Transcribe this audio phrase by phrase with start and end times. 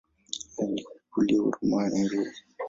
[0.61, 2.35] Alikulia Huruma Nairobi.